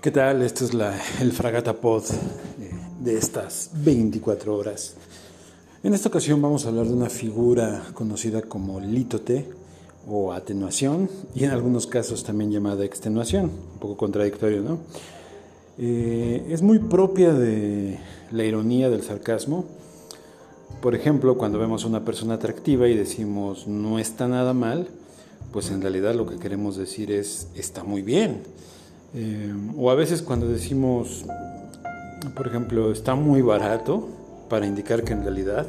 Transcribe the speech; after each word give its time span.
¿Qué 0.00 0.10
tal? 0.10 0.40
Este 0.40 0.64
es 0.64 0.72
la, 0.72 0.98
el 1.20 1.30
Fragata 1.30 1.74
Pod 1.74 2.04
eh, 2.04 2.70
de 3.00 3.18
estas 3.18 3.68
24 3.84 4.56
horas. 4.56 4.94
En 5.82 5.92
esta 5.92 6.08
ocasión 6.08 6.40
vamos 6.40 6.64
a 6.64 6.70
hablar 6.70 6.86
de 6.86 6.94
una 6.94 7.10
figura 7.10 7.82
conocida 7.92 8.40
como 8.40 8.80
lítote 8.80 9.44
o 10.08 10.32
atenuación 10.32 11.10
y 11.34 11.44
en 11.44 11.50
algunos 11.50 11.86
casos 11.86 12.24
también 12.24 12.50
llamada 12.50 12.82
extenuación, 12.82 13.50
un 13.74 13.78
poco 13.78 13.98
contradictorio, 13.98 14.62
¿no? 14.62 14.78
Eh, 15.76 16.46
es 16.48 16.62
muy 16.62 16.78
propia 16.78 17.34
de 17.34 17.98
la 18.32 18.44
ironía 18.44 18.88
del 18.88 19.02
sarcasmo. 19.02 19.66
Por 20.80 20.94
ejemplo, 20.94 21.36
cuando 21.36 21.58
vemos 21.58 21.84
a 21.84 21.88
una 21.88 22.06
persona 22.06 22.34
atractiva 22.36 22.88
y 22.88 22.96
decimos 22.96 23.66
no 23.66 23.98
está 23.98 24.28
nada 24.28 24.54
mal, 24.54 24.88
pues 25.52 25.70
en 25.70 25.82
realidad 25.82 26.14
lo 26.14 26.24
que 26.24 26.38
queremos 26.38 26.78
decir 26.78 27.12
es 27.12 27.48
está 27.54 27.84
muy 27.84 28.00
bien 28.00 28.40
eh, 29.14 29.54
o 29.76 29.90
a 29.90 29.94
veces 29.94 30.22
cuando 30.22 30.48
decimos, 30.48 31.24
por 32.34 32.46
ejemplo, 32.46 32.92
está 32.92 33.14
muy 33.14 33.42
barato, 33.42 34.08
para 34.50 34.66
indicar 34.66 35.02
que 35.04 35.14
en 35.14 35.22
realidad 35.22 35.66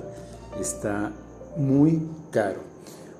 está 0.59 1.12
muy 1.55 2.02
caro. 2.32 2.59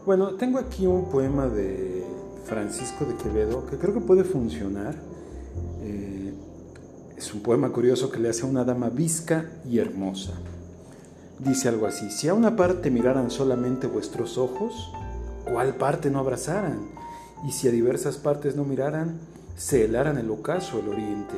Bueno, 0.06 0.32
tengo 0.34 0.58
aquí 0.58 0.88
un 0.88 1.10
poema 1.10 1.48
de 1.48 2.04
Francisco 2.46 3.06
de 3.06 3.16
Quevedo 3.16 3.66
que 3.68 3.78
creo 3.78 3.94
que 3.94 4.02
puede 4.02 4.24
funcionar. 4.26 4.96
Eh, 5.84 6.34
es 7.16 7.34
un 7.34 7.42
poema 7.42 7.70
curioso 7.70 8.10
que 8.12 8.20
le 8.20 8.30
hace 8.30 8.42
a 8.42 8.48
una 8.48 8.66
dama 8.66 8.90
visca 8.90 9.46
y 9.70 9.78
hermosa. 9.78 10.34
Dice 11.38 11.70
algo 11.70 11.86
así, 11.86 12.10
si 12.10 12.28
a 12.28 12.34
una 12.34 12.56
parte 12.56 12.90
miraran 12.90 13.30
solamente 13.30 13.86
vuestros 13.86 14.38
ojos, 14.38 14.92
¿cuál 15.46 15.76
parte 15.76 16.10
no 16.10 16.20
abrazaran? 16.20 16.80
Y 17.48 17.52
si 17.52 17.68
a 17.68 17.72
diversas 17.72 18.18
partes 18.18 18.56
no 18.56 18.64
miraran, 18.64 19.20
se 19.56 19.86
helaran 19.86 20.18
el 20.18 20.30
ocaso 20.30 20.80
el 20.80 20.90
oriente. 20.90 21.36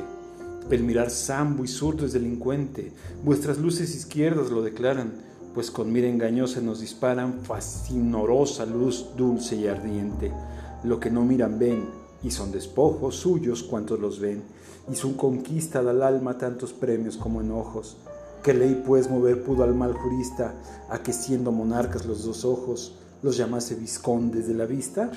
El 0.70 0.82
mirar 0.82 1.10
sambo 1.10 1.64
y 1.64 1.68
zurdo 1.68 2.06
es 2.06 2.12
delincuente, 2.12 2.92
vuestras 3.22 3.58
luces 3.58 3.94
izquierdas 3.94 4.50
lo 4.50 4.62
declaran, 4.62 5.12
pues 5.54 5.70
con 5.70 5.92
mira 5.92 6.08
engañosa 6.08 6.60
nos 6.60 6.80
disparan 6.80 7.40
fascinorosa 7.42 8.66
luz 8.66 9.10
dulce 9.16 9.56
y 9.56 9.68
ardiente. 9.68 10.32
Lo 10.82 10.98
que 10.98 11.10
no 11.10 11.24
miran 11.24 11.58
ven, 11.58 11.84
y 12.22 12.30
son 12.30 12.50
despojos 12.50 13.16
suyos 13.16 13.62
cuantos 13.62 14.00
los 14.00 14.18
ven, 14.18 14.42
y 14.90 14.96
su 14.96 15.16
conquista 15.16 15.82
da 15.82 15.90
al 15.90 16.02
alma 16.02 16.38
tantos 16.38 16.72
premios 16.72 17.16
como 17.16 17.40
enojos. 17.40 17.96
¿Qué 18.42 18.52
ley 18.52 18.82
pues 18.86 19.08
mover 19.08 19.42
pudo 19.42 19.64
al 19.64 19.74
mal 19.74 19.92
jurista 19.94 20.54
a 20.90 20.98
que 20.98 21.12
siendo 21.12 21.52
monarcas 21.52 22.04
los 22.04 22.24
dos 22.24 22.44
ojos 22.44 22.94
los 23.22 23.36
llamase 23.36 23.74
viscondes 23.74 24.48
de 24.48 24.54
la 24.54 24.66
vista? 24.66 25.10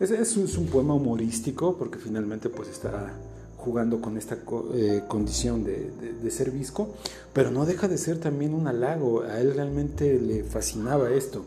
Es, 0.00 0.34
un 0.56 0.66
poema 0.66 0.94
humorístico 0.94 1.76
porque 1.76 1.98
finalmente 1.98 2.48
pues 2.48 2.70
está 2.70 3.12
jugando 3.58 4.00
con 4.00 4.16
esta 4.16 4.38
eh, 4.72 5.02
condición 5.06 5.62
de, 5.62 6.30
ser 6.30 6.50
visco, 6.50 6.88
pero 7.34 7.50
no 7.50 7.66
deja 7.66 7.86
de 7.86 7.98
ser 7.98 8.18
también 8.18 8.54
un 8.54 8.66
halago, 8.66 9.24
a 9.24 9.38
él 9.40 9.52
realmente 9.54 10.18
le 10.18 10.42
fascinaba 10.42 11.10
esto. 11.10 11.44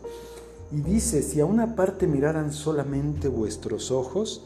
Y 0.70 0.82
dice, 0.82 1.22
si 1.22 1.40
a 1.40 1.46
una 1.46 1.74
parte 1.74 2.06
miraran 2.06 2.52
solamente 2.52 3.26
vuestros 3.26 3.90
ojos, 3.90 4.42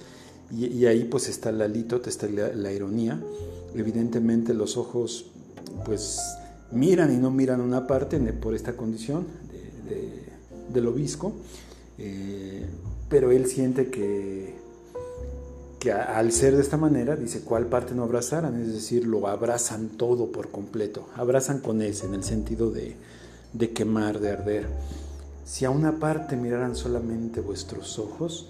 y, 0.51 0.87
ahí 0.87 1.05
pues 1.05 1.29
está 1.29 1.53
la 1.53 1.69
litot, 1.69 2.07
está 2.07 2.27
la, 2.29 2.73
ironía, 2.73 3.21
evidentemente 3.75 4.55
los 4.55 4.79
ojos 4.79 5.27
pues 5.85 6.19
miran 6.73 7.13
y 7.13 7.19
no 7.19 7.31
miran 7.31 7.61
una 7.61 7.87
parte 7.87 8.19
por 8.33 8.55
esta 8.55 8.75
condición 8.75 9.27
de, 9.87 10.73
de 10.73 10.81
lo 10.81 10.93
visco, 10.93 11.35
eh, 11.99 12.65
pero 13.09 13.31
él 13.31 13.47
siente 13.47 13.89
que, 13.91 14.55
que 15.79 15.93
al 15.93 16.33
ser 16.33 16.57
de 16.57 16.63
esta 16.63 16.77
manera, 16.77 17.17
dice, 17.17 17.41
¿cuál 17.41 17.67
parte 17.67 17.95
no 17.95 18.03
abrazaran? 18.03 18.61
Es 18.61 18.73
decir, 18.73 19.07
lo 19.07 19.27
abrazan 19.29 19.89
todo 19.91 20.31
por 20.31 20.51
completo, 20.51 21.09
abrazan 21.17 21.61
con 21.61 21.83
ese, 21.83 22.07
en 22.07 22.15
el 22.15 22.25
sentido 22.25 22.71
de, 22.71 22.97
de 23.53 23.71
quemar, 23.71 24.21
de 24.21 24.31
arder. 24.31 24.67
Si 25.45 25.65
a 25.65 25.71
una 25.71 25.99
parte 25.99 26.37
miraran 26.37 26.77
solamente 26.77 27.41
vuestros 27.41 27.99
ojos, 27.99 28.49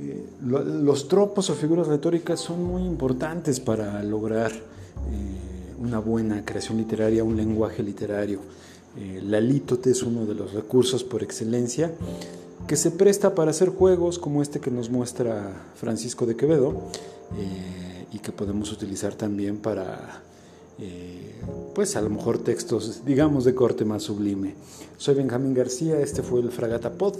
eh, 0.00 0.26
los 0.42 1.06
tropos 1.06 1.50
o 1.50 1.54
figuras 1.54 1.86
retóricas 1.86 2.40
son 2.40 2.64
muy 2.64 2.82
importantes 2.82 3.60
para 3.60 4.02
lograr 4.02 4.50
eh, 4.50 5.76
una 5.78 6.00
buena 6.00 6.44
creación 6.44 6.78
literaria, 6.78 7.22
un 7.22 7.36
lenguaje 7.36 7.82
literario. 7.82 8.40
la 9.22 9.40
lítote 9.40 9.90
es 9.90 10.02
uno 10.02 10.26
de 10.26 10.34
los 10.34 10.52
recursos 10.52 11.02
por 11.02 11.22
excelencia 11.22 11.92
que 12.66 12.76
se 12.76 12.90
presta 12.90 13.34
para 13.34 13.50
hacer 13.50 13.68
juegos 13.70 14.18
como 14.18 14.42
este 14.42 14.60
que 14.60 14.70
nos 14.70 14.90
muestra 14.90 15.52
Francisco 15.74 16.26
de 16.26 16.36
Quevedo 16.36 16.74
eh, 17.36 18.06
y 18.12 18.18
que 18.18 18.32
podemos 18.32 18.72
utilizar 18.72 19.14
también 19.14 19.58
para, 19.58 20.22
eh, 20.78 21.34
pues 21.74 21.96
a 21.96 22.00
lo 22.00 22.10
mejor 22.10 22.38
textos, 22.38 23.02
digamos, 23.04 23.44
de 23.44 23.54
corte 23.54 23.84
más 23.84 24.04
sublime. 24.04 24.54
Soy 24.96 25.14
Benjamín 25.14 25.54
García, 25.54 26.00
este 26.00 26.22
fue 26.22 26.40
el 26.40 26.50
Fragata 26.50 26.90
Pod. 26.90 27.16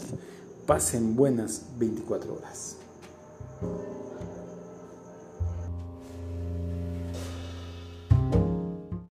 Pasen 0.66 1.16
buenas 1.16 1.62
24 1.78 2.34
horas. 2.34 2.76